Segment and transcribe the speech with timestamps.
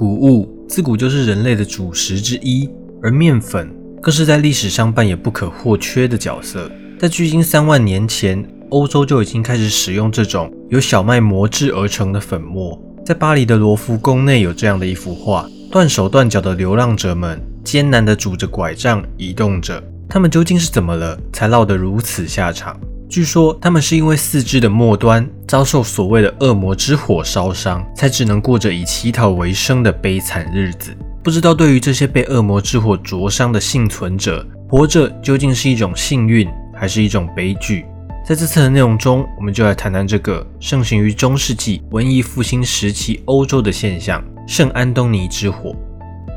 [0.00, 2.66] 谷物自古就是人类的主食之一，
[3.02, 6.70] 而面粉更是在历史上扮演不可或缺的角色。
[6.98, 12.82] 在距今三万年前，欧洲就已经开始使用这种由小麦磨制而成的粉末。
[13.04, 22.80] 在巴黎的罗浮宫内有这样的一幅画：断手断脚的流浪者们艰难地拄着拐杖移动着，他们究竟是怎么了，才落得如此下场？
[23.10, 30.96] 据说他们是因为四肢的末端遭受所谓的恶魔之火烧伤，才只能过着以乞讨为生的悲惨日子。
[31.20, 37.84] 不知道对于这些被恶魔之火灼伤的幸存者，活着究竟是一种幸运，还是一种悲剧？
[38.24, 45.74] 在这次的内容中，我们就来谈谈这个盛行于中世纪文艺复兴时期欧洲的现象——圣安东尼之火。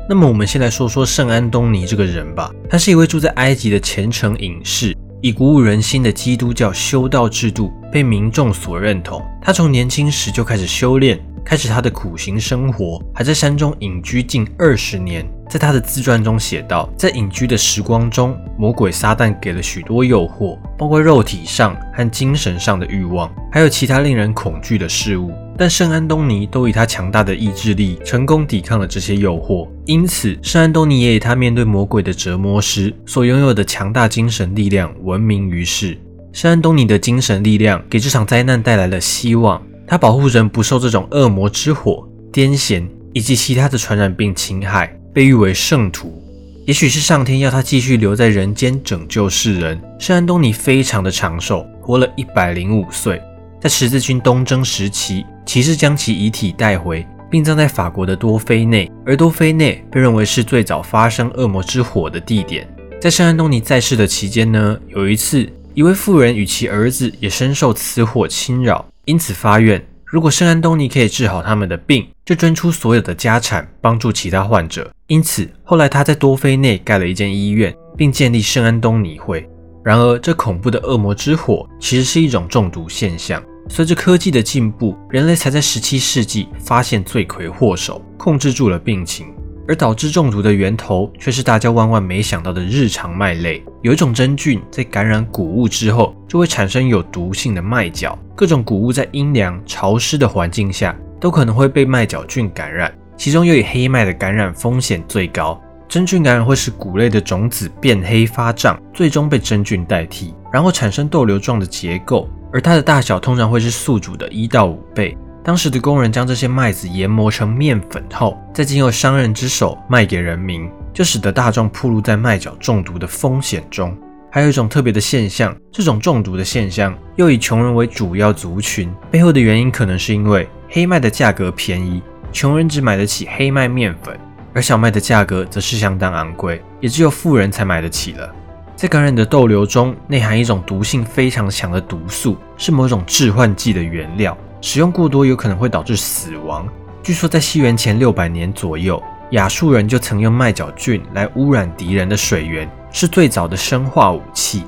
[0.08, 2.50] 那么，我们先来说说圣安东尼这个人吧。
[2.68, 4.92] 他是一位住在埃及的虔诚隐士。
[5.20, 9.22] 以鼓舞人心的基督教修道制度被民众所认同。
[9.40, 15.26] 他从年轻时就开始修炼，开始他的苦行生活，还在山中隐居近二十年。
[15.54, 25.30] 在他的自传中写道，在隐居的时光中，魔鬼撒旦给了许多诱惑，包括肉体上和精神上的欲望，还有其他令人恐惧的事物。
[25.56, 35.96] 但圣安东尼都以他强大的意志力成功抵抗了这些诱惑，因此圣安东尼也以他面对魔鬼的折磨时所拥有的强大精神力量闻名于世。
[36.32, 46.20] 圣安东尼的精神力量给这场灾难带来了希望，他保护人不受这种恶魔之火、癫痫以及其他的传染病侵害，被誉为圣徒。
[46.66, 53.22] 也许是上天要他继续留在人间拯救世人，圣安东尼非常的长寿，活了一百零五岁。
[53.60, 62.66] 在十字军东征时期，骑士将其遗体带回，并葬在法国的多菲内，而多菲内被认为是最早发生恶魔之火的地点。
[63.00, 74.90] 在圣安东尼在世的期间呢，有一次，一位妇人与其儿子也深受此火侵扰，因此发愿，如果圣安东尼可以治好他们的病，就捐出所有的家产帮助其他患者。
[75.08, 79.48] 因此，后来他在多菲内盖了一间医院，并建立圣安东尼会。
[79.84, 83.42] 然而，这恐怖的恶魔之火其实是一种中毒现象。
[83.68, 89.26] 随着科技的进步，人类才在17世纪发现罪魁祸首，控制住了病情，
[89.68, 93.62] 而导致中毒的源头却是大家万万没想到的日常麦类。
[93.82, 98.18] 有一种真菌在感染谷物之后，就会产生有毒性的麦角。
[98.34, 105.58] 各种谷物在阴凉潮湿的环境下，都可能会被麦角菌感染，其中又以黑麦的感染风险最高。
[105.88, 112.28] 真菌感染会使谷类的种子变黑发胀，最终被真菌代替，然后产生豆瘤状的结构。
[112.52, 115.16] 而它的大小通常会是宿主的一到五倍。
[115.42, 123.96] 当时的工人将这些麦子研磨成面粉后，再经由商人之手卖给人民，就使得大众暴露在麦角中毒的风险中。
[124.30, 132.02] 还有一种特别的现象，这种中毒的现象又以穷人为主要族群，背后的原因可能是因为黑麦的价格便宜，
[132.32, 134.18] 穷人只买得起黑麦面粉，
[134.52, 138.28] 而小麦的价格则是相当昂贵，也只有富人才买得起了。
[138.74, 144.36] 在感染的豆瘤中内含一种毒性非常强的毒素，是某种致幻剂的原料。
[144.60, 146.68] 使用过多有可能会导致死亡。
[147.04, 154.64] 据说在西元前六百年左右，亚述人就曾用麦角菌来污染敌人的水源，是最早的生化武器。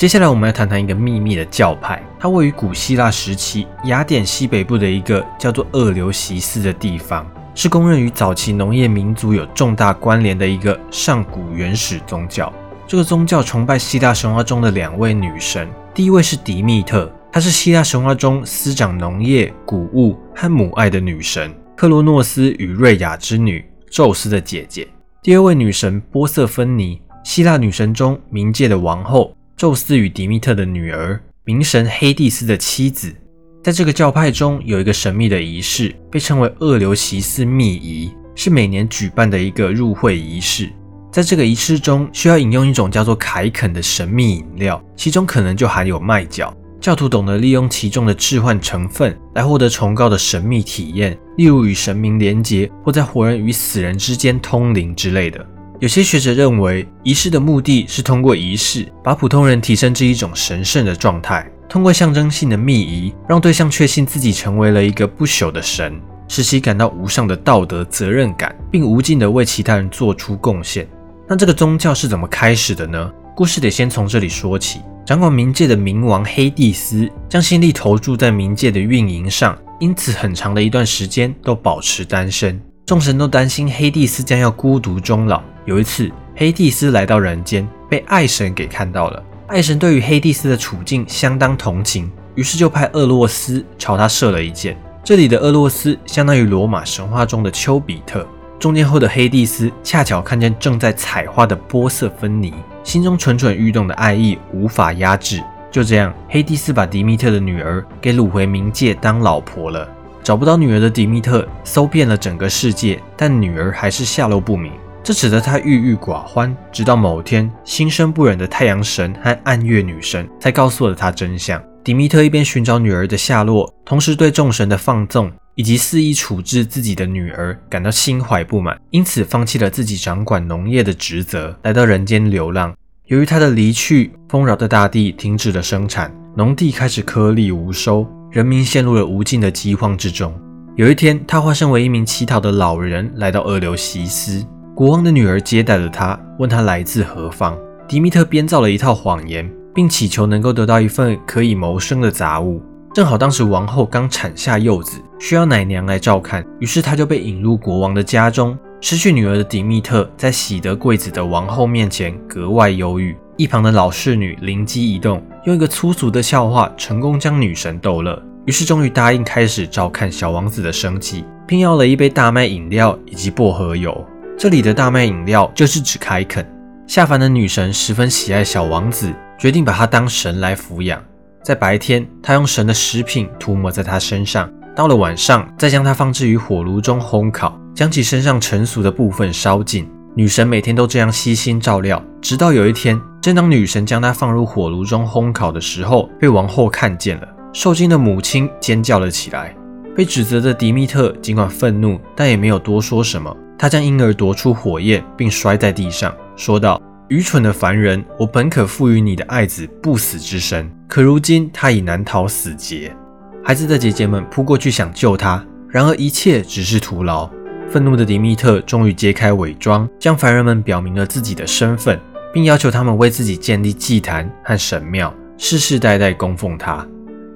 [0.00, 12.50] 接下来我们要谈谈一个秘密的教派，它位于古希腊时期雅典西北部的一个叫做厄流西斯的地方，是公认与早期农业民族有重大关联的一个上古原始宗教。
[12.86, 24.88] 这个宗教崇拜希腊神话中的两位女神，第一位是迪密特，她是希腊神话中司掌农业、谷物和母爱的女神，克罗诺斯与瑞亚之女，宙斯的姐姐。
[25.22, 33.14] 第二位女神波瑟芬尼，希腊女神中冥界的王后，宙斯与迪密特的女儿，冥神黑帝斯的妻子。
[33.62, 40.70] 在这个教派中，有一个神秘的仪式，被称为厄流席斯密仪，是每年举办的一个入会仪式。
[41.12, 46.56] 在这个仪式中，需要饮用一种叫做凯肯的神秘饮料，其中可能就含有麦角。
[46.80, 55.46] 教徒懂得利用其中的致幻成分来获得崇高的神秘体验，例如与神明连结，或在活人与死人之间通灵之类的。
[55.80, 65.98] 有些学者认为，仪式的目的是通过仪式把普通人提升至一种神圣的状态，通过象征性的密仪，让对象确信自己成为了一个不朽的神，
[66.28, 70.86] 使其感到无上的道德责任感，并无尽的为其他人做出贡献。
[71.26, 73.10] 那这个宗教是怎么开始的呢？
[73.34, 74.82] 故事得先从这里说起。
[75.06, 82.60] 掌管冥界的冥王黑帝斯将心力投注在冥界的运营上，因此很长的一段时间都保持单身。
[82.90, 85.40] 众神都担心黑帝斯将要孤独终老。
[85.64, 89.22] 有一次，黑帝斯来到人间，被爱神给看到了。
[89.46, 94.76] 爱神对于黑帝斯的处境相当同情，于是就派厄洛斯朝他射了一箭。
[95.04, 98.26] 这里的厄洛斯相当于罗马神话中的丘比特。
[98.58, 102.52] 中间后的黑蒂斯恰巧看见正在采花的波色芬尼，
[102.82, 105.40] 心中蠢蠢欲动的爱意无法压制。
[105.70, 109.88] 就这样，黑蒂斯把迪密特的女儿给掳回冥界当老婆了。
[110.22, 114.72] 找不到女儿的迪米特搜遍了整个世界，但女儿还是下落不明，
[115.02, 116.56] 这使得他郁郁寡欢。
[116.70, 121.62] 直到某天，心生不忍的太阳神和暗月女神才告诉了他真相。
[121.82, 125.30] 迪米特一边寻找女儿的下落，同时对众神的放纵。
[125.56, 132.74] 以及肆意处置自己的女儿，感到心怀不满，因此放弃了自己掌管农业的职责，来到人间流浪。
[133.06, 140.32] 由于他的离去，丰饶的大地停止了生产，农地开始颗粒无收，人民陷入了无尽的饥荒之中。
[140.76, 147.58] 有一天，他化身为一名乞讨的老人，来到厄流西斯国王的女儿接待了他，问他来自何方。
[147.88, 152.62] 迪密特编造了一套谎言，并祈求能够得到一份可以谋生的杂物。
[152.94, 158.56] 正好当时王后刚产下幼子，需要奶娘来照看，于是他就被引入国王的家中。
[158.80, 163.14] 失去女儿的迪密特在喜得贵子的王后面前格外忧郁。
[163.40, 174.06] 一旁的老侍女灵机一动，用一个粗俗的笑话成功将女神逗乐，于是终于答应开始照看小王子的生计，并要了一杯大麦饮料以及薄荷油。
[174.36, 176.46] 这里的大麦饮料就是指开垦。
[176.86, 181.02] 下凡的女神十分喜爱小王子，决定把他当神来抚养。
[181.42, 184.46] 在白天，他用神的食品涂抹在他身上；
[184.76, 189.88] 到了晚上，再将他放置于火炉中烘烤，将其身上成熟的部分烧尽。
[190.16, 197.28] 女神每天都这样悉心照料，直到有一天，正当女神将他放入火炉中烘烤的时候，被王后看见了。
[197.52, 199.54] 受惊的母亲尖叫了起来。
[199.94, 203.34] 被指责的迪密特尽管愤怒，但也没有多说什么。
[203.58, 206.80] 他将婴儿夺出火焰，并摔在地上，说道。
[207.08, 212.96] 愚蠢的凡人，我本可赋予你的爱子不死之身，可如今他已难逃死劫。
[213.42, 217.28] 孩子的姐姐们扑过去想救他，然而一切只是徒劳。
[217.70, 221.96] 愤怒的迪密特终于揭开伪装，向凡人们表明了自己的身份，
[222.34, 226.84] 并要求他们为自己建立祭坛和神庙，世世代代供奉他。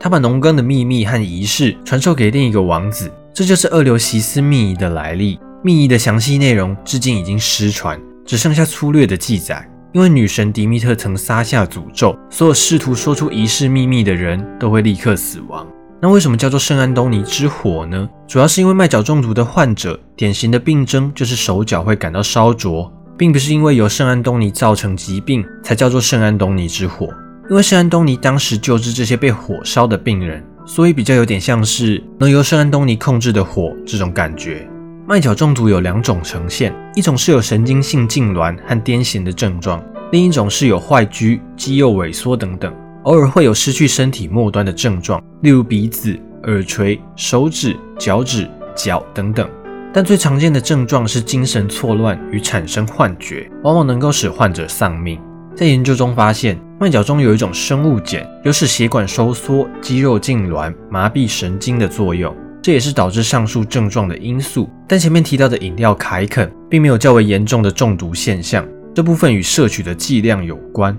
[0.00, 5.38] 他把农耕的秘密和仪式传授给另一个王子，这就是厄留西斯秘仪的来历。
[5.62, 7.98] 秘仪的详细内容至今已经失传。
[8.26, 15.64] 只剩下粗略的记载，因为女神迪密特曾撒下诅咒，所有试图说出仪式秘密的人都会立刻死亡。
[16.04, 18.06] 那为什么叫做圣安东尼之火呢？
[18.28, 27.08] 主要是因为麦角中毒的患者典型的病症就是手脚会感到烧灼，并不是因为由圣安东尼造成疾病才叫做圣安东尼之火。
[27.48, 34.68] 因为圣安东尼当时救治这些被火烧的病人，所以比较有点像是能由圣安东尼控制的火这种感觉。
[35.08, 42.70] 麦角中毒有两种呈现，一种是有神经性痉挛和癫痫的症状，另一种是有坏疽、肌肉萎缩等等，
[43.04, 49.46] 偶尔会有失去身体末端的症状，例如鼻子、耳垂、手指、脚趾、脚等等。
[49.92, 55.20] 但最常见的症状是精神错乱与产生幻觉，往往能够使患者丧命。
[55.54, 62.34] 在研究中发现，麦角中有一种生物碱，有使血管收缩、肌肉痉挛、麻痹神经的作用。
[62.62, 70.96] 这也是导致上述症状的因素，但前面提到的饮料凯肯并没有较为严重的中毒现象，这部分与摄取的剂量有关。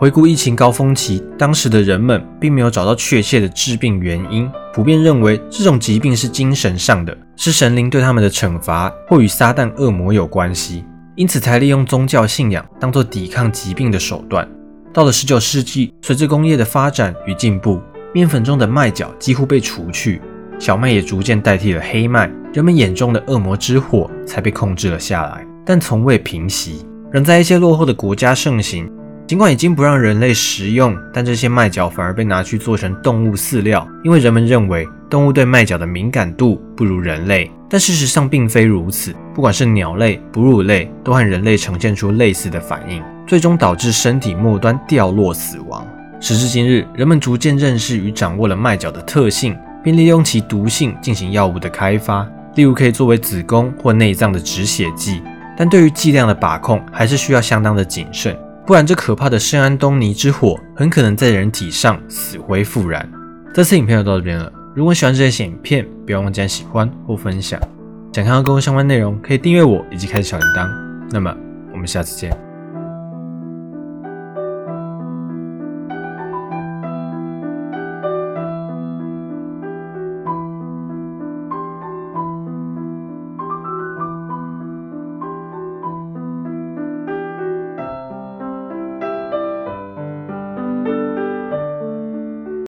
[0.00, 10.86] 回顾疫情高峰期，当时的人们并没有找到确切的致病原因，普遍认为这种疾病是精神上的，是神灵对他们的惩罚，或与撒旦恶魔有关系，
[11.16, 14.48] 因此才利用宗教信仰当做抵抗疾病的手段。
[14.90, 17.78] 到了19世纪，随着工业的发展与进步，
[18.14, 20.22] 面粉中的麦角几乎被除去。
[20.58, 28.90] 小麦也逐渐代替了黑麦，人们眼中的恶魔之火才被控制了下来，但从未平息，仍在一些落后的国家盛行。
[29.30, 37.48] 尽管已经不让人类食用，但这些麦角反而被拿去做成动物饲料，因为人们认为动物对麦角的敏感度不如人类。
[37.68, 45.86] 但事实上并非如此，不管是鸟类、哺乳类，都和人类呈现出类似的反应，最终导致身体末端掉落死亡。
[46.18, 49.56] 时至今日，人们逐渐认识与掌握了麦角的特性。
[49.84, 55.22] 并利用其毒性进行药物的开发，例如可以作为子宫或内脏的止血剂。
[55.56, 58.36] 但对于剂量的把控，还是需要相当的谨慎，
[58.70, 63.04] 不然这可怕的圣安东尼之火很可能在人体上死灰复燃。
[63.52, 67.60] 这次影片就到这边了，如果喜欢这些影片，不要忘记按喜欢或分享。
[68.12, 70.70] 想看到更多相关内容，可以订阅我以及开启小铃铛。
[71.10, 71.36] 那么，
[71.72, 72.49] 我们下次见。